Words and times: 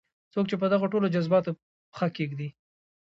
څوک 0.33 0.45
چې 0.49 0.55
په 0.61 0.67
دغو 0.71 0.85
ټولو 0.93 1.11
جذباتو 1.15 1.51
پښه 1.91 2.07
کېږدي. 2.15 2.49